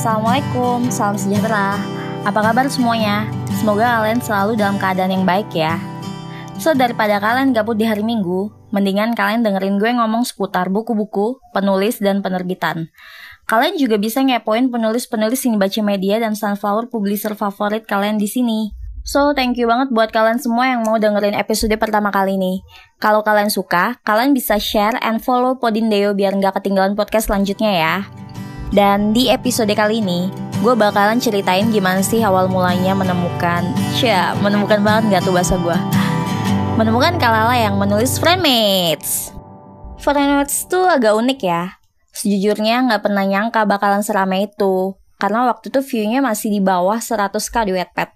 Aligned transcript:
Assalamualaikum, 0.00 0.88
salam 0.88 1.12
sejahtera. 1.12 1.76
Apa 2.24 2.40
kabar 2.40 2.64
semuanya? 2.72 3.28
Semoga 3.60 4.00
kalian 4.00 4.24
selalu 4.24 4.56
dalam 4.56 4.80
keadaan 4.80 5.12
yang 5.12 5.28
baik 5.28 5.52
ya. 5.52 5.76
So, 6.56 6.72
daripada 6.72 7.20
kalian 7.20 7.52
gabut 7.52 7.76
di 7.76 7.84
hari 7.84 8.00
Minggu, 8.00 8.48
mendingan 8.72 9.12
kalian 9.12 9.44
dengerin 9.44 9.76
gue 9.76 9.92
ngomong 9.92 10.24
seputar 10.24 10.72
buku-buku, 10.72 11.44
penulis, 11.52 12.00
dan 12.00 12.24
penerbitan. 12.24 12.88
Kalian 13.44 13.76
juga 13.76 14.00
bisa 14.00 14.24
ngepoin 14.24 14.72
penulis-penulis 14.72 15.44
yang 15.44 15.60
baca 15.60 15.80
media 15.84 16.16
dan 16.16 16.32
sunflower 16.32 16.88
publisher 16.88 17.36
favorit 17.36 17.84
kalian 17.84 18.16
di 18.16 18.24
sini. 18.24 18.72
So, 19.04 19.36
thank 19.36 19.60
you 19.60 19.68
banget 19.68 19.92
buat 19.92 20.16
kalian 20.16 20.40
semua 20.40 20.64
yang 20.64 20.80
mau 20.80 20.96
dengerin 20.96 21.36
episode 21.36 21.76
pertama 21.76 22.08
kali 22.08 22.40
ini. 22.40 22.64
Kalau 22.96 23.20
kalian 23.20 23.52
suka, 23.52 24.00
kalian 24.08 24.32
bisa 24.32 24.56
share 24.56 24.96
and 25.04 25.20
follow 25.20 25.60
Podindeo 25.60 26.16
biar 26.16 26.32
nggak 26.40 26.56
ketinggalan 26.56 26.96
podcast 26.96 27.28
selanjutnya 27.28 27.72
ya. 27.76 27.96
Dan 28.70 29.10
di 29.10 29.26
episode 29.26 29.74
kali 29.74 29.98
ini, 29.98 30.30
gue 30.62 30.74
bakalan 30.78 31.18
ceritain 31.18 31.74
gimana 31.74 32.06
sih 32.06 32.22
awal 32.22 32.46
mulanya 32.46 32.94
menemukan, 32.94 33.66
cia, 33.98 34.30
menemukan 34.38 34.78
banget 34.86 35.18
gak 35.18 35.22
tuh 35.26 35.34
bahasa 35.34 35.58
gue. 35.58 35.74
Menemukan 36.78 37.18
Kalala 37.18 37.58
yang 37.58 37.74
menulis 37.82 38.22
Friendmates. 38.22 39.34
Friendmates 39.98 40.70
tuh 40.70 40.86
agak 40.86 41.18
unik 41.18 41.40
ya. 41.42 41.82
Sejujurnya 42.14 42.86
gak 42.94 43.10
pernah 43.10 43.26
nyangka 43.26 43.66
bakalan 43.66 44.06
seramai 44.06 44.46
itu. 44.46 44.94
Karena 45.18 45.50
waktu 45.50 45.74
itu 45.74 45.82
view-nya 45.82 46.22
masih 46.22 46.54
di 46.54 46.62
bawah 46.62 47.02
100k 47.02 47.66
di 47.66 47.74
Wattpad. 47.74 48.08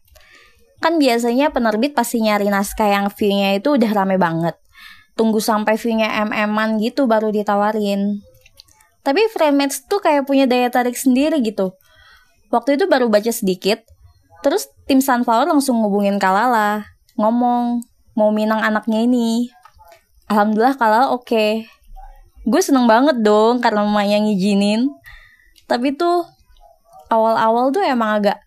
Kan 0.78 1.02
biasanya 1.02 1.50
penerbit 1.50 1.98
pasti 1.98 2.22
nyari 2.22 2.46
naskah 2.46 2.94
yang 2.94 3.10
view-nya 3.10 3.58
itu 3.58 3.74
udah 3.74 3.90
rame 3.90 4.22
banget. 4.22 4.54
Tunggu 5.18 5.42
sampai 5.42 5.74
view-nya 5.74 6.14
mm-an 6.30 6.78
gitu 6.78 7.10
baru 7.10 7.34
ditawarin. 7.34 8.22
Tapi 9.04 9.28
Friendmates 9.28 9.84
tuh 9.84 10.00
kayak 10.00 10.24
punya 10.24 10.48
daya 10.48 10.72
tarik 10.72 10.96
sendiri 10.96 11.44
gitu. 11.44 11.76
Waktu 12.48 12.80
itu 12.80 12.88
baru 12.88 13.12
baca 13.12 13.28
sedikit, 13.28 13.84
terus 14.40 14.72
tim 14.88 15.04
Sunflower 15.04 15.44
langsung 15.44 15.84
ngubungin 15.84 16.16
Kalala, 16.16 16.88
ngomong 17.20 17.84
mau 18.16 18.32
minang 18.32 18.64
anaknya 18.64 19.04
ini. 19.04 19.52
Alhamdulillah 20.32 20.80
Kalala 20.80 21.12
oke. 21.12 21.28
Okay. 21.28 21.50
Gue 22.48 22.60
seneng 22.64 22.88
banget 22.88 23.20
dong 23.20 23.60
karena 23.60 23.84
mamanya 23.84 24.24
ngizinin. 24.24 24.88
Tapi 25.68 25.96
tuh 25.96 26.24
awal-awal 27.12 27.72
tuh 27.72 27.84
emang 27.84 28.20
agak 28.20 28.40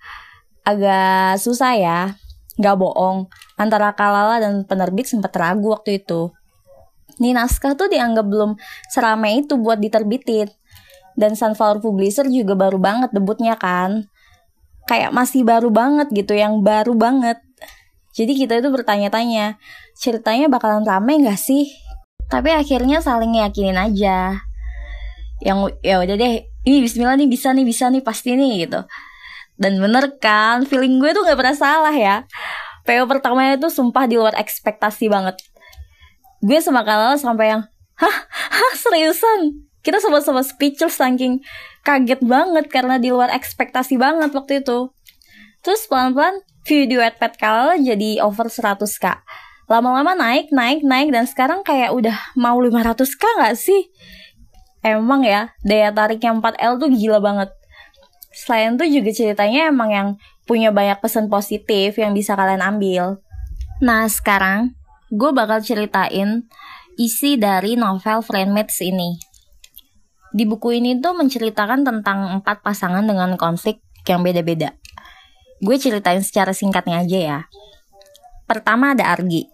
agak 0.65 1.37
susah 1.37 1.77
ya. 1.77 1.99
Gak 2.57 2.81
bohong, 2.81 3.29
antara 3.61 3.93
Kalala 3.93 4.41
dan 4.41 4.65
penerbit 4.65 5.05
sempat 5.05 5.29
ragu 5.37 5.69
waktu 5.69 6.01
itu 6.01 6.33
nih 7.17 7.33
naskah 7.33 7.73
tuh 7.73 7.89
dianggap 7.89 8.25
belum 8.25 8.57
seramai 8.89 9.45
itu 9.45 9.57
buat 9.57 9.77
diterbitin. 9.81 10.49
Dan 11.17 11.33
Sunflower 11.33 11.81
Publisher 11.81 12.29
juga 12.29 12.53
baru 12.53 12.77
banget 12.77 13.09
debutnya 13.09 13.57
kan. 13.57 14.05
Kayak 14.85 15.11
masih 15.11 15.41
baru 15.41 15.73
banget 15.73 16.13
gitu, 16.13 16.37
yang 16.37 16.61
baru 16.61 16.93
banget. 16.93 17.41
Jadi 18.13 18.37
kita 18.37 18.61
itu 18.61 18.69
bertanya-tanya, 18.69 19.57
ceritanya 19.97 20.45
bakalan 20.47 20.85
rame 20.85 21.25
gak 21.25 21.41
sih? 21.41 21.73
Tapi 22.29 22.53
akhirnya 22.53 23.01
saling 23.01 23.33
yakinin 23.41 23.77
aja. 23.77 24.45
Yang 25.41 25.77
ya 25.81 26.01
udah 26.01 26.15
deh, 26.15 26.45
ini 26.65 26.77
bismillah 26.85 27.17
nih 27.17 27.29
bisa 27.29 27.49
nih, 27.53 27.65
bisa 27.65 27.89
nih, 27.89 28.01
pasti 28.05 28.37
nih 28.37 28.69
gitu. 28.69 28.85
Dan 29.57 29.81
bener 29.81 30.21
kan, 30.21 30.69
feeling 30.69 31.01
gue 31.01 31.17
tuh 31.17 31.25
gak 31.25 31.37
pernah 31.37 31.57
salah 31.57 31.95
ya. 31.97 32.29
PO 32.85 33.09
pertamanya 33.09 33.57
tuh 33.57 33.73
sumpah 33.73 34.05
di 34.05 34.15
luar 34.15 34.37
ekspektasi 34.37 35.11
banget 35.11 35.35
gue 36.43 36.59
sama 36.61 36.85
Kalala 36.85 37.17
sampai 37.17 37.55
yang 37.55 37.63
hah? 37.97 38.17
Hah? 38.31 38.73
Seriusan? 38.77 39.69
Kita 39.81 40.03
sama-sama 40.03 40.43
speechless 40.43 40.99
saking 40.99 41.41
kaget 41.81 42.19
banget 42.19 42.67
karena 42.67 42.99
di 42.99 43.09
luar 43.09 43.31
ekspektasi 43.31 43.95
banget 43.95 44.35
waktu 44.35 44.61
itu. 44.61 44.91
Terus 45.63 45.87
pelan-pelan 45.87 46.43
video 46.67 46.99
Wattpad 46.99 47.39
Kalala 47.39 47.75
jadi 47.79 48.19
over 48.21 48.51
100k 48.51 49.23
lama-lama 49.67 50.15
naik 50.15 50.47
naik 50.55 50.79
naik 50.81 51.11
dan 51.11 51.27
sekarang 51.27 51.59
kayak 51.61 51.91
udah 51.91 52.15
mau 52.39 52.55
500k 52.55 53.23
gak 53.43 53.55
sih? 53.59 53.91
Emang 54.79 55.27
ya 55.27 55.51
daya 55.67 55.91
tariknya 55.91 56.31
4L 56.39 56.79
tuh 56.79 56.87
gila 56.87 57.19
banget. 57.19 57.51
Selain 58.31 58.79
itu 58.79 59.01
juga 59.01 59.11
ceritanya 59.11 59.67
emang 59.67 59.89
yang 59.91 60.09
punya 60.47 60.71
banyak 60.71 61.03
pesan 61.03 61.27
positif 61.27 61.99
yang 61.99 62.15
bisa 62.15 62.39
kalian 62.39 62.63
ambil. 62.63 63.19
Nah 63.83 64.07
sekarang 64.07 64.76
gue 65.07 65.31
bakal 65.31 65.63
ceritain 65.63 66.47
isi 66.99 67.39
dari 67.39 67.79
novel 67.79 68.19
Friendmates 68.19 68.83
ini. 68.83 69.15
Di 70.35 70.43
buku 70.43 70.75
ini 70.75 70.99
tuh 70.99 71.15
menceritakan 71.15 71.87
tentang 71.87 72.41
empat 72.41 72.59
pasangan 72.59 73.07
dengan 73.07 73.39
konflik 73.39 73.79
yang 74.03 74.21
beda-beda. 74.25 74.75
Gue 75.63 75.79
ceritain 75.79 76.19
secara 76.19 76.51
singkatnya 76.51 77.01
aja 77.01 77.19
ya. 77.19 77.39
Pertama 78.45 78.91
ada 78.93 79.07
Argi. 79.09 79.47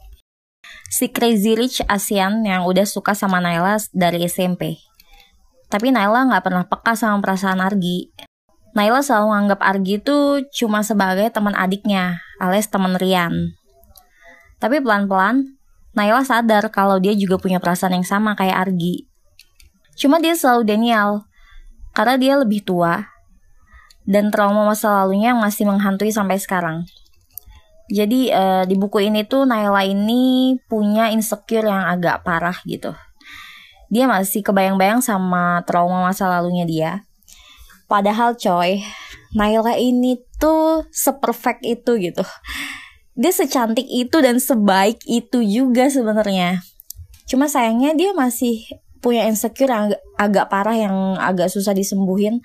Si 0.90 1.10
crazy 1.10 1.58
rich 1.58 1.82
Asian 1.86 2.46
yang 2.46 2.66
udah 2.66 2.86
suka 2.86 3.14
sama 3.14 3.42
Naila 3.42 3.78
dari 3.94 4.26
SMP. 4.26 4.82
Tapi 5.70 5.90
Naila 5.90 6.30
gak 6.30 6.44
pernah 6.46 6.66
peka 6.70 6.94
sama 6.94 7.22
perasaan 7.22 7.62
Argi. 7.62 8.14
Naila 8.74 9.06
selalu 9.06 9.26
menganggap 9.30 9.60
Argi 9.62 9.96
tuh 10.02 10.46
cuma 10.50 10.82
sebagai 10.82 11.30
teman 11.30 11.54
adiknya, 11.54 12.22
alias 12.42 12.70
teman 12.70 12.98
Rian. 12.98 13.58
Tapi 14.64 14.80
pelan-pelan, 14.80 15.60
Naila 15.92 16.24
sadar 16.24 16.72
kalau 16.72 16.96
dia 16.96 17.12
juga 17.12 17.36
punya 17.36 17.60
perasaan 17.60 18.00
yang 18.00 18.08
sama 18.08 18.32
kayak 18.32 18.64
Argi. 18.64 19.04
Cuma 20.00 20.24
dia 20.24 20.40
selalu 20.40 20.64
Daniel, 20.64 21.28
karena 21.92 22.16
dia 22.16 22.34
lebih 22.40 22.64
tua, 22.64 23.12
dan 24.08 24.32
trauma 24.32 24.64
masa 24.64 25.04
lalunya 25.04 25.36
masih 25.36 25.68
menghantui 25.68 26.16
sampai 26.16 26.40
sekarang. 26.40 26.88
Jadi 27.92 28.32
uh, 28.32 28.64
di 28.64 28.80
buku 28.80 29.04
ini 29.04 29.28
tuh 29.28 29.44
Naila 29.44 29.84
ini 29.84 30.56
punya 30.72 31.12
insecure 31.12 31.68
yang 31.68 31.84
agak 31.84 32.24
parah 32.24 32.56
gitu. 32.64 32.96
Dia 33.92 34.08
masih 34.08 34.48
kebayang-bayang 34.48 35.04
sama 35.04 35.60
trauma 35.68 36.08
masa 36.08 36.32
lalunya 36.32 36.64
dia. 36.64 36.92
Padahal 37.92 38.40
coy, 38.40 38.80
Naila 39.36 39.76
ini 39.76 40.24
tuh 40.40 40.88
seperfect 40.88 41.68
itu 41.68 42.00
gitu 42.00 42.24
dia 43.14 43.30
secantik 43.30 43.86
itu 43.86 44.18
dan 44.22 44.42
sebaik 44.42 45.02
itu 45.06 45.46
juga 45.46 45.90
sebenarnya. 45.90 46.66
Cuma 47.30 47.46
sayangnya 47.46 47.94
dia 47.94 48.12
masih 48.14 48.66
punya 49.04 49.28
insecure 49.30 49.70
yang 49.70 49.92
agak, 49.92 50.02
agak 50.18 50.46
parah 50.50 50.78
yang 50.78 50.96
agak 51.22 51.52
susah 51.54 51.78
disembuhin. 51.78 52.42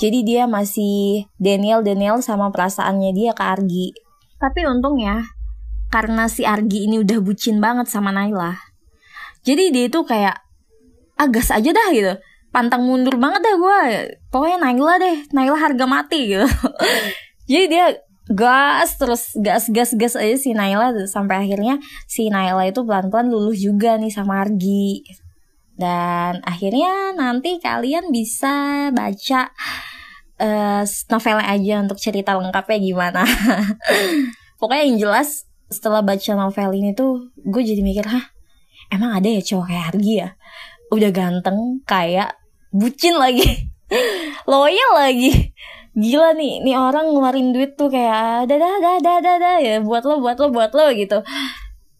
Jadi 0.00 0.24
dia 0.24 0.48
masih 0.48 1.28
Daniel 1.36 1.84
Daniel 1.84 2.24
sama 2.24 2.48
perasaannya 2.48 3.12
dia 3.12 3.36
ke 3.36 3.44
Argi. 3.44 3.88
Tapi 4.40 4.64
untung 4.66 4.98
ya 4.98 5.22
karena 5.92 6.24
si 6.26 6.48
Argi 6.48 6.88
ini 6.88 7.04
udah 7.04 7.20
bucin 7.20 7.60
banget 7.60 7.92
sama 7.92 8.10
Naila. 8.10 8.56
Jadi 9.44 9.68
dia 9.68 9.92
itu 9.92 10.00
kayak 10.08 10.40
agas 11.20 11.52
aja 11.52 11.68
dah 11.68 11.88
gitu. 11.92 12.16
Pantang 12.48 12.88
mundur 12.88 13.20
banget 13.20 13.44
dah 13.44 13.56
gue 13.60 13.80
pokoknya 14.32 14.58
Naila 14.64 14.94
deh 14.96 15.16
Naila 15.36 15.58
harga 15.60 15.84
mati 15.84 16.32
gitu. 16.32 16.48
Jadi 17.50 17.64
dia 17.68 17.92
gas 18.32 18.96
terus 18.96 19.36
gas 19.36 19.68
gas 19.68 19.92
gas 19.92 20.14
aja 20.16 20.36
si 20.40 20.56
Naila 20.56 20.92
sampai 21.04 21.44
akhirnya 21.44 21.76
si 22.08 22.32
Naila 22.32 22.64
itu 22.64 22.80
pelan-pelan 22.82 23.28
luluh 23.28 23.54
juga 23.56 24.00
nih 24.00 24.12
sama 24.12 24.40
Argi. 24.40 25.04
Dan 25.76 26.40
akhirnya 26.44 27.16
nanti 27.16 27.60
kalian 27.60 28.12
bisa 28.12 28.88
baca 28.92 29.52
uh, 30.40 30.82
novelnya 30.84 31.46
aja 31.48 31.74
untuk 31.84 31.98
cerita 32.00 32.36
lengkapnya 32.36 32.78
gimana. 32.80 33.22
Pokoknya 34.60 34.84
yang 34.88 34.98
jelas 35.00 35.48
setelah 35.72 36.04
baca 36.04 36.32
novel 36.36 36.70
ini 36.76 36.92
tuh 36.92 37.32
gue 37.40 37.62
jadi 37.64 37.80
mikir 37.80 38.04
hah 38.04 38.28
emang 38.92 39.16
ada 39.16 39.24
ya 39.24 39.40
cowok 39.40 39.66
kayak 39.68 39.84
Argi 39.92 40.14
ya? 40.20 40.28
Udah 40.92 41.10
ganteng 41.10 41.80
kayak 41.88 42.36
bucin 42.72 43.16
lagi 43.16 43.44
loyal 44.50 44.92
lagi 44.96 45.52
gila 45.92 46.32
nih 46.32 46.64
nih 46.64 46.76
orang 46.76 47.12
ngeluarin 47.12 47.52
duit 47.52 47.76
tuh 47.76 47.92
kayak 47.92 48.48
dadah 48.48 48.80
dadah 48.80 48.96
dadah 49.04 49.36
dadah 49.36 49.56
ya 49.60 49.74
buat 49.84 50.08
lo 50.08 50.24
buat 50.24 50.40
lo 50.40 50.48
buat 50.48 50.72
lo 50.72 50.88
gitu. 50.96 51.20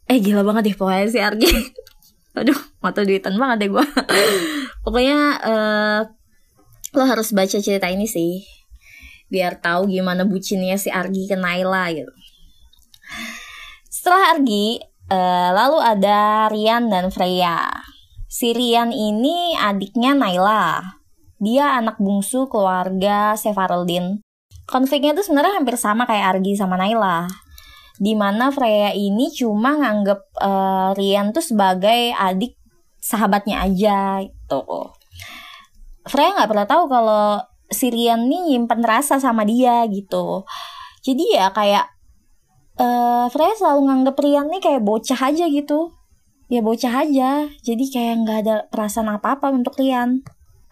Eh 0.08 0.18
gila 0.20 0.40
banget 0.44 0.72
deh 0.72 0.76
pokoknya 0.76 1.08
si 1.12 1.20
Argi 1.20 1.48
aduh 2.38 2.56
mata 2.80 3.04
duitan 3.04 3.36
banget 3.36 3.68
deh 3.68 3.70
gue 3.76 3.84
pokoknya 4.88 5.18
uh, 5.44 6.00
lo 6.96 7.04
harus 7.04 7.28
baca 7.36 7.60
cerita 7.60 7.92
ini 7.92 8.08
sih 8.08 8.40
biar 9.28 9.60
tahu 9.60 9.92
gimana 9.92 10.24
bucinnya 10.24 10.80
si 10.80 10.88
Argi 10.88 11.28
ke 11.28 11.36
Naila 11.36 11.92
gitu. 11.92 12.12
Setelah 13.88 14.36
Argi 14.36 14.80
uh, 15.12 15.50
lalu 15.52 15.78
ada 15.80 16.48
Rian 16.48 16.88
dan 16.88 17.08
Freya. 17.12 17.68
Si 18.28 18.56
Rian 18.56 18.92
ini 18.92 19.56
adiknya 19.56 20.16
Naila 20.16 21.01
dia 21.42 21.74
anak 21.74 21.98
bungsu 21.98 22.46
keluarga 22.46 23.34
Sefaraldin. 23.34 24.22
Konfliknya 24.70 25.18
tuh 25.18 25.26
sebenarnya 25.26 25.58
hampir 25.58 25.74
sama 25.74 26.06
kayak 26.06 26.38
Argi 26.38 26.54
sama 26.54 26.78
Naila. 26.78 27.26
Di 27.98 28.14
mana 28.14 28.54
Freya 28.54 28.94
ini 28.94 29.34
cuma 29.34 29.74
nganggep 29.74 30.22
uh, 30.38 30.94
Rian 30.94 31.34
tuh 31.34 31.42
sebagai 31.42 32.14
adik 32.14 32.54
sahabatnya 33.02 33.66
aja 33.66 34.22
itu. 34.22 34.62
Freya 36.06 36.38
nggak 36.38 36.50
pernah 36.50 36.66
tahu 36.70 36.86
kalau 36.86 37.42
si 37.72 37.88
Rian 37.88 38.28
nih 38.28 38.52
nyimpen 38.52 38.84
rasa 38.84 39.18
sama 39.18 39.42
dia 39.48 39.82
gitu 39.88 40.44
jadi 41.02 41.24
ya 41.40 41.46
kayak 41.50 41.86
uh, 42.78 43.26
Freya 43.32 43.56
selalu 43.56 43.80
nganggep 43.88 44.16
Rian 44.20 44.46
nih 44.52 44.62
kayak 44.62 44.84
bocah 44.84 45.18
aja 45.18 45.48
gitu 45.48 45.96
ya 46.52 46.60
bocah 46.60 46.92
aja 47.08 47.48
jadi 47.64 47.84
kayak 47.88 48.14
nggak 48.22 48.38
ada 48.46 48.54
perasaan 48.68 49.08
apa-apa 49.08 49.50
untuk 49.50 49.80
Rian 49.80 50.22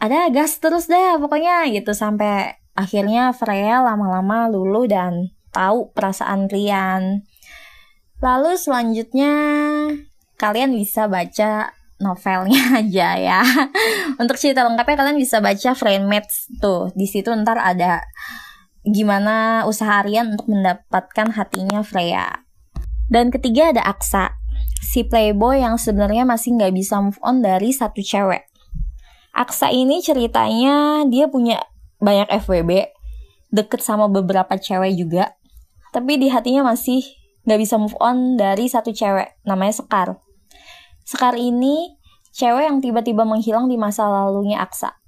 ada 0.01 0.33
gas 0.33 0.57
terus 0.59 0.89
deh 0.89 1.21
pokoknya 1.21 1.69
gitu 1.71 1.93
sampai 1.93 2.57
akhirnya 2.75 3.37
Freya 3.37 3.85
lama-lama 3.85 4.49
lulu 4.49 4.89
dan 4.89 5.31
tahu 5.53 5.93
perasaan 5.93 6.49
Rian 6.49 7.29
lalu 8.25 8.57
selanjutnya 8.57 9.35
kalian 10.41 10.73
bisa 10.73 11.05
baca 11.05 11.77
novelnya 12.01 12.63
aja 12.81 13.09
ya. 13.21 13.41
Untuk 14.17 14.41
cerita 14.41 14.65
lengkapnya 14.65 14.97
kalian 15.05 15.21
bisa 15.21 15.39
baca 15.39 15.77
Mates 16.01 16.49
tuh. 16.59 16.89
Di 16.97 17.05
situ 17.05 17.29
ntar 17.31 17.61
ada 17.61 18.01
gimana 18.83 19.69
usaha 19.69 20.01
Rian 20.01 20.35
untuk 20.35 20.49
mendapatkan 20.49 21.37
hatinya 21.37 21.85
Freya. 21.85 22.43
Dan 23.13 23.29
ketiga 23.29 23.71
ada 23.71 23.85
Aksa 23.85 24.41
si 24.81 25.05
playboy 25.05 25.61
yang 25.61 25.77
sebenarnya 25.77 26.25
masih 26.25 26.57
nggak 26.57 26.73
bisa 26.73 26.99
move 26.99 27.21
on 27.21 27.45
dari 27.45 27.71
satu 27.71 28.01
cewek. 28.01 28.50
Aksa 29.41 29.73
ini 29.73 30.05
ceritanya 30.05 31.09
dia 31.09 31.25
punya 31.33 31.65
banyak 31.97 32.29
FWB, 32.45 32.93
deket 33.49 33.81
sama 33.81 34.05
beberapa 34.13 34.61
cewek 34.61 35.01
juga, 35.01 35.33
tapi 35.97 36.21
di 36.21 36.29
hatinya 36.29 36.69
masih 36.69 37.01
nggak 37.49 37.57
bisa 37.57 37.81
move 37.81 37.97
on 38.05 38.37
dari 38.37 38.69
satu 38.69 38.93
cewek, 38.93 39.41
namanya 39.49 39.81
Sekar. 39.81 40.21
Sekar 41.09 41.41
ini 41.41 41.97
cewek 42.37 42.69
yang 42.69 42.85
tiba-tiba 42.85 43.25
menghilang 43.25 43.65
di 43.73 43.81
masa 43.81 44.13
lalunya 44.13 44.61
Aksa. 44.61 45.01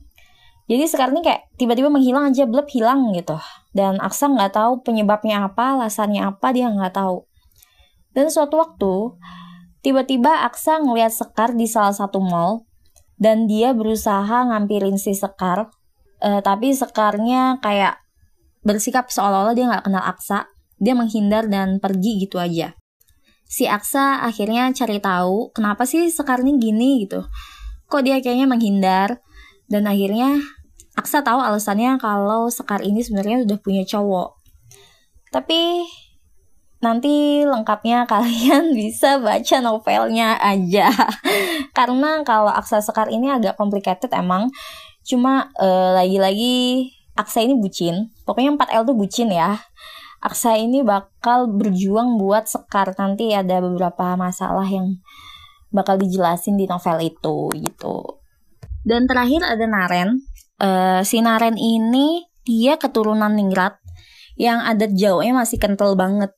Jadi 0.64 0.88
Sekar 0.88 1.12
ini 1.12 1.20
kayak 1.20 1.52
tiba-tiba 1.60 1.92
menghilang 1.92 2.32
aja, 2.32 2.48
blep 2.48 2.72
hilang 2.72 3.12
gitu. 3.12 3.36
Dan 3.76 4.00
Aksa 4.00 4.32
nggak 4.32 4.56
tahu 4.56 4.80
penyebabnya 4.80 5.44
apa, 5.44 5.76
alasannya 5.76 6.24
apa, 6.24 6.56
dia 6.56 6.72
nggak 6.72 6.96
tahu. 6.96 7.28
Dan 8.16 8.32
suatu 8.32 8.64
waktu, 8.64 9.12
Tiba-tiba 9.82 10.46
Aksa 10.46 10.78
ngeliat 10.78 11.10
Sekar 11.10 11.58
di 11.58 11.66
salah 11.66 11.90
satu 11.90 12.22
mall 12.22 12.62
dan 13.22 13.46
dia 13.46 13.70
berusaha 13.70 14.50
ngampirin 14.50 14.98
si 14.98 15.14
Sekar. 15.14 15.70
Uh, 16.18 16.42
tapi 16.42 16.74
Sekarnya 16.74 17.62
kayak 17.62 18.02
bersikap 18.66 19.06
seolah-olah 19.14 19.54
dia 19.54 19.70
nggak 19.70 19.86
kenal 19.86 20.02
Aksa. 20.02 20.50
Dia 20.82 20.98
menghindar 20.98 21.46
dan 21.46 21.78
pergi 21.78 22.26
gitu 22.26 22.42
aja. 22.42 22.74
Si 23.46 23.70
Aksa 23.70 24.26
akhirnya 24.26 24.74
cari 24.74 24.98
tahu 24.98 25.54
kenapa 25.54 25.86
sih 25.86 26.10
Sekar 26.10 26.42
ini 26.42 26.58
gini 26.58 27.06
gitu. 27.06 27.22
Kok 27.86 28.02
dia 28.02 28.18
kayaknya 28.18 28.50
menghindar 28.50 29.22
dan 29.70 29.86
akhirnya 29.86 30.42
Aksa 30.98 31.22
tahu 31.22 31.38
alasannya 31.38 32.02
kalau 32.02 32.50
Sekar 32.50 32.82
ini 32.82 33.06
sebenarnya 33.06 33.46
udah 33.46 33.58
punya 33.62 33.86
cowok. 33.86 34.34
Tapi 35.30 35.86
nanti 36.82 37.46
lengkapnya 37.46 38.04
kalian 38.12 38.74
bisa 38.74 39.22
baca 39.22 39.56
novelnya 39.62 40.36
aja. 40.42 40.90
Karena 41.78 42.26
kalau 42.26 42.50
Aksa 42.50 42.82
Sekar 42.82 43.08
ini 43.08 43.30
agak 43.30 43.56
complicated 43.56 44.10
emang. 44.12 44.50
Cuma 45.06 45.50
uh, 45.56 45.96
lagi-lagi 45.96 46.90
Aksa 47.14 47.40
ini 47.46 47.56
bucin. 47.56 48.10
Pokoknya 48.26 48.58
4L 48.58 48.82
tuh 48.92 48.96
bucin 48.98 49.30
ya. 49.30 49.62
Aksa 50.22 50.58
ini 50.58 50.82
bakal 50.82 51.50
berjuang 51.50 52.18
buat 52.18 52.50
Sekar. 52.50 52.94
Nanti 52.98 53.30
ada 53.30 53.62
beberapa 53.62 54.18
masalah 54.18 54.66
yang 54.66 54.98
bakal 55.72 55.96
dijelasin 55.96 56.58
di 56.58 56.66
novel 56.66 56.98
itu 57.02 57.48
gitu. 57.56 58.22
Dan 58.82 59.06
terakhir 59.06 59.46
ada 59.46 59.64
Naren. 59.66 60.22
Uh, 60.62 61.02
si 61.02 61.18
Naren 61.22 61.58
ini 61.58 62.26
dia 62.42 62.78
keturunan 62.78 63.30
Ningrat. 63.34 63.78
Yang 64.32 64.58
adat 64.64 64.92
Jawanya 64.96 65.44
masih 65.44 65.60
kental 65.60 65.92
banget 65.92 66.32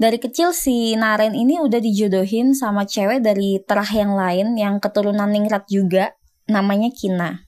dari 0.00 0.16
kecil 0.16 0.56
si 0.56 0.96
Naren 0.96 1.36
ini 1.36 1.60
udah 1.60 1.76
dijodohin 1.76 2.56
sama 2.56 2.88
cewek 2.88 3.20
dari 3.20 3.60
terah 3.60 3.84
yang 3.92 4.16
lain 4.16 4.56
yang 4.56 4.80
keturunan 4.80 5.28
ningrat 5.28 5.68
juga, 5.68 6.16
namanya 6.48 6.88
Kina. 6.88 7.44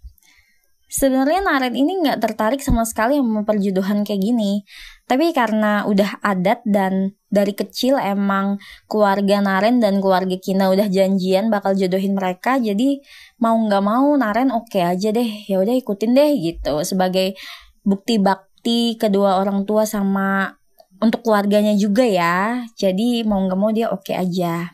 Sebenarnya 0.93 1.41
Naren 1.41 1.73
ini 1.73 2.05
nggak 2.05 2.21
tertarik 2.21 2.61
sama 2.61 2.85
sekali 2.85 3.17
yang 3.17 3.25
memperjodohan 3.25 4.05
kayak 4.05 4.21
gini. 4.21 4.69
Tapi 5.09 5.33
karena 5.33 5.89
udah 5.89 6.21
adat 6.21 6.61
dan 6.69 7.17
dari 7.33 7.57
kecil 7.57 7.97
emang 7.97 8.61
keluarga 8.85 9.41
Naren 9.41 9.81
dan 9.81 10.05
keluarga 10.05 10.37
Kina 10.37 10.69
udah 10.69 10.93
janjian 10.93 11.49
bakal 11.49 11.73
jodohin 11.73 12.13
mereka, 12.13 12.61
jadi 12.61 13.01
mau 13.41 13.57
nggak 13.57 13.81
mau 13.81 14.13
Naren 14.13 14.53
oke 14.53 14.77
okay 14.77 14.85
aja 14.85 15.09
deh, 15.09 15.49
ya 15.49 15.57
udah 15.57 15.73
ikutin 15.73 16.13
deh 16.13 16.37
gitu 16.37 16.85
sebagai 16.85 17.33
bukti 17.81 18.21
bakti 18.21 19.01
kedua 19.01 19.41
orang 19.41 19.65
tua 19.65 19.89
sama 19.89 20.61
untuk 21.03 21.27
keluarganya 21.27 21.75
juga 21.75 22.07
ya. 22.07 22.63
Jadi 22.79 23.27
mau 23.27 23.43
nggak 23.43 23.59
mau 23.59 23.75
dia 23.75 23.91
oke 23.91 24.07
okay 24.07 24.17
aja. 24.17 24.71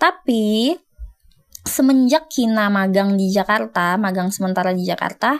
Tapi 0.00 0.72
semenjak 1.68 2.32
Kina 2.32 2.72
magang 2.72 3.20
di 3.20 3.28
Jakarta, 3.28 4.00
magang 4.00 4.32
sementara 4.32 4.72
di 4.72 4.88
Jakarta, 4.88 5.36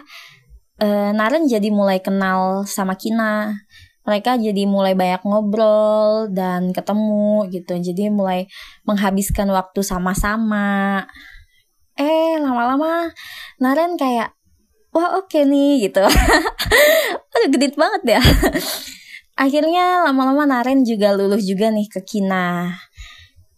eh, 0.81 1.11
Naren 1.17 1.49
jadi 1.49 1.73
mulai 1.73 2.05
kenal 2.05 2.69
sama 2.69 2.95
Kina. 3.01 3.57
Mereka 4.07 4.39
jadi 4.39 4.71
mulai 4.71 4.95
banyak 4.95 5.27
ngobrol 5.27 6.31
dan 6.31 6.71
ketemu 6.71 7.51
gitu. 7.51 7.75
Jadi 7.75 8.07
mulai 8.13 8.47
menghabiskan 8.87 9.51
waktu 9.51 9.83
sama-sama. 9.83 11.03
Eh, 11.97 12.39
lama-lama 12.39 13.11
Naren 13.59 13.97
kayak 13.99 14.37
wah 14.95 15.19
oke 15.19 15.33
okay 15.33 15.43
nih 15.49 15.91
gitu. 15.91 16.05
Aduh 17.35 17.49
gedit 17.51 17.75
banget 17.75 18.21
ya 18.21 18.23
akhirnya 19.37 20.09
lama-lama 20.09 20.49
Naren 20.49 20.83
juga 20.83 21.13
luluh 21.13 21.39
juga 21.39 21.69
nih 21.69 21.87
ke 21.93 22.01
Kina. 22.03 22.73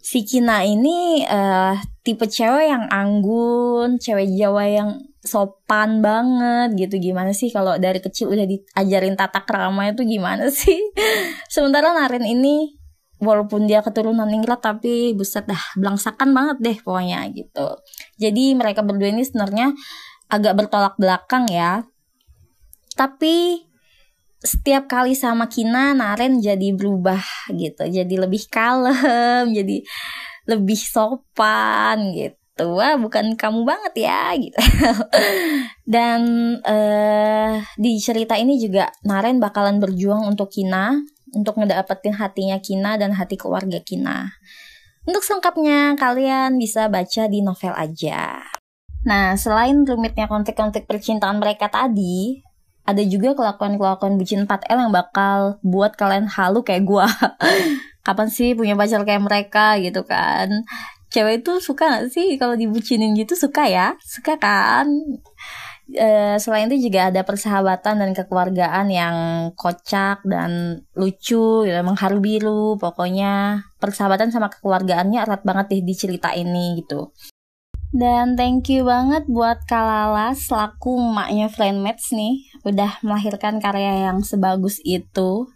Si 0.02 0.26
Kina 0.26 0.66
ini 0.66 1.22
uh, 1.22 1.78
tipe 2.02 2.26
cewek 2.26 2.66
yang 2.69 2.90
anggun 2.90 3.96
cewek 4.02 4.26
Jawa 4.34 4.64
yang 4.66 4.90
sopan 5.22 6.02
banget 6.02 6.75
gitu. 6.75 6.98
Gimana 7.12 7.30
sih 7.30 7.52
kalau 7.54 7.78
dari 7.78 8.02
kecil 8.02 8.32
udah 8.32 8.46
diajarin 8.48 9.14
tata 9.14 9.46
krama 9.46 9.92
itu 9.92 10.02
gimana 10.02 10.50
sih? 10.50 10.78
Sementara 11.54 11.94
Naren 11.94 12.26
ini 12.26 12.75
walaupun 13.19 13.66
dia 13.66 13.82
keturunan 13.82 14.30
Inggris 14.30 14.62
tapi 14.62 15.12
buset 15.12 15.44
dah 15.47 15.61
belangsakan 15.75 16.30
banget 16.35 16.56
deh 16.62 16.78
pokoknya 16.82 17.28
gitu. 17.35 17.78
Jadi 18.18 18.54
mereka 18.54 18.82
berdua 18.87 19.11
ini 19.11 19.26
sebenarnya 19.26 19.75
agak 20.32 20.54
bertolak 20.56 20.94
belakang 20.97 21.47
ya. 21.50 21.85
Tapi 22.97 23.67
setiap 24.38 24.87
kali 24.87 25.18
sama 25.18 25.50
Kina 25.50 25.95
Naren 25.95 26.38
jadi 26.38 26.71
berubah 26.75 27.23
gitu. 27.50 27.85
Jadi 27.87 28.14
lebih 28.14 28.47
kalem 28.50 29.50
jadi 29.59 29.83
lebih 30.47 30.78
sopan 30.78 32.14
gitu. 32.14 32.38
Wah 32.75 32.99
bukan 32.99 33.38
kamu 33.38 33.62
banget 33.62 34.09
ya 34.09 34.35
gitu. 34.38 34.59
Dan 35.95 36.21
uh, 36.62 37.62
di 37.78 37.99
cerita 38.02 38.35
ini 38.35 38.59
juga 38.59 38.90
Naren 39.07 39.38
bakalan 39.42 39.78
berjuang 39.83 40.26
untuk 40.26 40.50
Kina 40.50 40.99
untuk 41.35 41.61
ngedapetin 41.61 42.16
hatinya 42.16 42.57
Kina 42.61 42.97
dan 42.97 43.12
hati 43.12 43.37
keluarga 43.37 43.80
Kina. 43.83 44.33
Untuk 45.09 45.25
selengkapnya 45.25 45.97
kalian 45.97 46.61
bisa 46.61 46.88
baca 46.92 47.28
di 47.28 47.40
novel 47.40 47.73
aja. 47.73 48.45
Nah, 49.09 49.38
selain 49.40 49.88
rumitnya 49.88 50.28
konflik-konflik 50.28 50.85
percintaan 50.85 51.40
mereka 51.40 51.73
tadi, 51.73 52.45
ada 52.88 53.02
juga 53.04 53.37
kelakuan-kelakuan 53.37 54.16
bucin 54.16 54.49
4L 54.49 54.88
yang 54.88 54.92
bakal 54.97 55.61
buat 55.61 55.92
kalian 55.92 56.25
halu 56.25 56.64
kayak 56.64 56.88
gue. 56.88 57.07
Kapan 58.07 58.28
sih 58.33 58.57
punya 58.57 58.73
pacar 58.73 59.04
kayak 59.04 59.21
mereka 59.21 59.76
gitu 59.76 60.09
kan? 60.09 60.64
Cewek 61.12 61.45
itu 61.45 61.61
suka 61.61 61.85
gak 61.85 62.09
sih 62.09 62.40
kalau 62.40 62.57
dibucinin 62.57 63.12
gitu 63.12 63.37
suka 63.37 63.68
ya? 63.68 63.92
Suka 64.00 64.40
kan? 64.40 64.88
Uh, 65.88 66.37
selain 66.37 66.68
itu 66.68 66.88
juga 66.88 67.09
ada 67.09 67.25
persahabatan 67.25 67.97
dan 68.00 68.11
kekeluargaan 68.12 68.92
yang 68.92 69.16
kocak 69.57 70.21
dan 70.25 70.85
lucu 70.92 71.64
gitu, 71.64 71.80
mengharu 71.80 72.21
biru 72.21 72.76
pokoknya 72.76 73.64
persahabatan 73.80 74.28
sama 74.28 74.52
kekeluargaannya 74.52 75.25
erat 75.25 75.49
banget 75.49 75.73
deh 75.73 75.83
di 75.88 75.95
cerita 75.97 76.37
ini 76.37 76.85
gitu 76.85 77.09
dan 77.95 78.37
thank 78.37 78.68
you 78.68 78.85
banget 78.85 79.25
buat 79.25 79.64
Kalala 79.64 80.37
selaku 80.37 81.00
emaknya 81.00 81.49
Friendmates 81.49 82.12
nih 82.12 82.45
udah 82.61 83.00
melahirkan 83.00 83.59
karya 83.59 84.11
yang 84.11 84.21
sebagus 84.21 84.76
itu. 84.85 85.49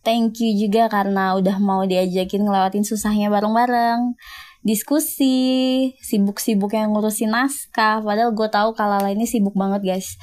Thank 0.00 0.40
you 0.40 0.52
juga 0.56 0.88
karena 0.88 1.36
udah 1.36 1.60
mau 1.60 1.84
diajakin 1.84 2.48
ngelewatin 2.48 2.84
susahnya 2.84 3.28
bareng-bareng. 3.28 4.16
Diskusi, 4.60 5.92
sibuk-sibuk 6.04 6.72
yang 6.76 6.92
ngurusin 6.92 7.32
naskah. 7.32 8.04
Padahal 8.04 8.32
gue 8.32 8.48
tahu 8.48 8.76
Kalala 8.76 9.12
ini 9.12 9.24
sibuk 9.24 9.56
banget 9.56 9.80
guys. 9.84 10.20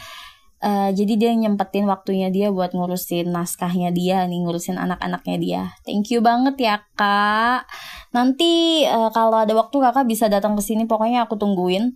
Uh, 0.58 0.90
jadi 0.90 1.14
dia 1.22 1.32
nyempetin 1.38 1.86
waktunya 1.86 2.34
dia 2.34 2.50
buat 2.50 2.74
ngurusin 2.74 3.30
naskahnya 3.30 3.94
dia 3.94 4.26
nih 4.26 4.42
ngurusin 4.42 4.82
anak-anaknya 4.82 5.38
dia 5.38 5.62
thank 5.86 6.10
you 6.10 6.18
banget 6.18 6.58
ya 6.58 6.76
kak 6.98 7.70
nanti 8.10 8.82
uh, 8.90 9.14
kalau 9.14 9.46
ada 9.46 9.54
waktu 9.54 9.78
kakak 9.78 10.10
bisa 10.10 10.26
datang 10.34 10.58
ke 10.58 10.66
sini 10.66 10.90
pokoknya 10.90 11.30
aku 11.30 11.38
tungguin 11.38 11.94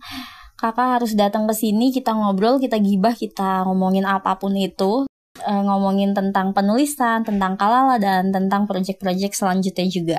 kakak 0.62 1.02
harus 1.02 1.18
datang 1.18 1.50
ke 1.50 1.54
sini, 1.58 1.90
kita 1.90 2.14
ngobrol, 2.14 2.62
kita 2.62 2.78
gibah, 2.78 3.18
kita 3.18 3.66
ngomongin 3.66 4.06
apa 4.06 4.38
pun 4.38 4.54
itu. 4.54 5.10
Uh, 5.42 5.62
ngomongin 5.64 6.14
tentang 6.14 6.54
penulisan, 6.54 7.26
tentang 7.26 7.58
kalala, 7.58 7.98
dan 7.98 8.30
tentang 8.30 8.70
project-project 8.70 9.34
selanjutnya 9.34 9.86
juga. 9.90 10.18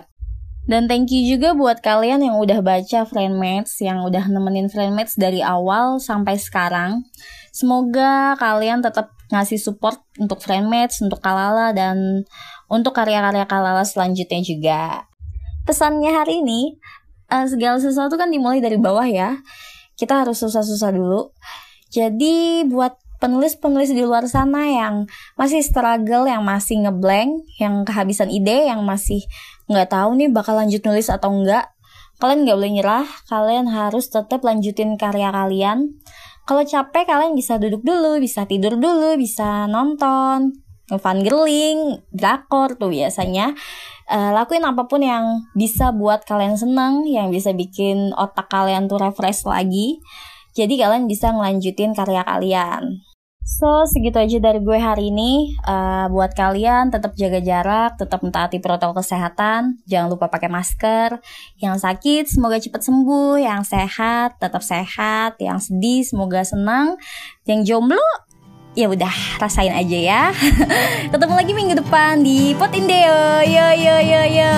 Dan 0.68 0.92
thank 0.92 1.16
you 1.16 1.24
juga 1.38 1.56
buat 1.56 1.80
kalian 1.80 2.28
yang 2.28 2.36
udah 2.42 2.60
baca 2.60 3.08
Friendmates, 3.08 3.80
yang 3.80 4.04
udah 4.04 4.28
nemenin 4.28 4.68
Friendmates 4.68 5.16
dari 5.16 5.40
awal 5.40 6.04
sampai 6.04 6.36
sekarang. 6.36 7.08
Semoga 7.54 8.34
kalian 8.42 8.82
tetap 8.82 9.14
ngasih 9.30 9.62
support 9.62 10.02
untuk 10.18 10.42
Friendmates, 10.42 11.06
untuk 11.06 11.22
Kalala, 11.22 11.70
dan 11.70 12.26
untuk 12.66 12.98
karya-karya 12.98 13.46
Kalala 13.46 13.86
selanjutnya 13.86 14.42
juga. 14.42 14.82
Pesannya 15.70 16.10
hari 16.10 16.42
ini, 16.42 16.82
uh, 17.30 17.46
segala 17.46 17.78
sesuatu 17.78 18.18
kan 18.18 18.34
dimulai 18.34 18.58
dari 18.58 18.82
bawah 18.82 19.06
ya. 19.06 19.38
Kita 19.94 20.26
harus 20.26 20.42
susah-susah 20.42 20.98
dulu. 20.98 21.30
Jadi 21.94 22.66
buat 22.66 22.98
penulis-penulis 23.22 23.94
di 23.94 24.02
luar 24.02 24.26
sana 24.26 24.66
yang 24.68 25.06
masih 25.38 25.62
struggle, 25.62 26.26
yang 26.26 26.42
masih 26.42 26.82
ngeblank, 26.84 27.46
yang 27.62 27.86
kehabisan 27.86 28.34
ide, 28.34 28.66
yang 28.68 28.82
masih 28.82 29.22
nggak 29.70 29.94
tahu 29.94 30.18
nih 30.18 30.28
bakal 30.34 30.58
lanjut 30.58 30.82
nulis 30.84 31.08
atau 31.08 31.30
enggak, 31.32 31.72
kalian 32.18 32.44
nggak 32.44 32.58
boleh 32.60 32.74
nyerah, 32.76 33.08
kalian 33.32 33.70
harus 33.72 34.10
tetap 34.10 34.44
lanjutin 34.44 35.00
karya 35.00 35.30
kalian. 35.32 36.02
Kalau 36.44 36.64
capek 36.68 37.08
kalian 37.08 37.40
bisa 37.40 37.56
duduk 37.56 37.88
dulu, 37.88 38.20
bisa 38.20 38.44
tidur 38.44 38.76
dulu, 38.76 39.16
bisa 39.16 39.64
nonton, 39.72 40.52
fun 40.92 41.20
girling, 41.24 42.04
drakor 42.12 42.76
tuh 42.76 42.92
biasanya. 42.92 43.56
Uh, 44.12 44.36
lakuin 44.36 44.68
apa 44.68 44.84
pun 44.92 45.00
yang 45.00 45.48
bisa 45.56 45.96
buat 45.96 46.28
kalian 46.28 46.60
seneng, 46.60 47.08
yang 47.08 47.32
bisa 47.32 47.56
bikin 47.56 48.12
otak 48.20 48.52
kalian 48.52 48.92
tuh 48.92 49.00
refresh 49.00 49.48
lagi. 49.48 50.04
Jadi 50.52 50.76
kalian 50.76 51.08
bisa 51.08 51.32
ngelanjutin 51.32 51.96
karya 51.96 52.28
kalian. 52.28 53.00
So, 53.44 53.84
segitu 53.84 54.16
aja 54.16 54.40
dari 54.40 54.64
gue 54.64 54.80
hari 54.80 55.12
ini. 55.12 55.60
Uh, 55.68 56.08
buat 56.08 56.32
kalian, 56.32 56.96
tetap 56.96 57.12
jaga 57.20 57.44
jarak, 57.44 58.00
tetap 58.00 58.24
mentaati 58.24 58.64
protokol 58.64 59.04
kesehatan. 59.04 59.84
Jangan 59.84 60.08
lupa 60.08 60.32
pakai 60.32 60.48
masker. 60.48 61.20
Yang 61.60 61.84
sakit, 61.84 62.24
semoga 62.32 62.56
cepat 62.64 62.88
sembuh. 62.88 63.44
Yang 63.44 63.76
sehat, 63.76 64.40
tetap 64.40 64.64
sehat. 64.64 65.36
Yang 65.44 65.70
sedih, 65.70 66.02
semoga 66.08 66.42
senang. 66.48 66.96
Yang 67.44 67.76
jomblo, 67.76 68.08
ya 68.80 68.88
udah 68.88 69.12
rasain 69.44 69.76
aja 69.76 69.98
ya. 70.00 70.24
Ketemu 71.12 71.34
lagi 71.36 71.52
minggu 71.52 71.76
depan 71.84 72.24
di 72.24 72.56
Pot 72.56 72.72
Indeo. 72.72 73.44
Yo 73.44 73.68
yo 73.76 73.96
yo 74.00 74.22
yo. 74.24 74.54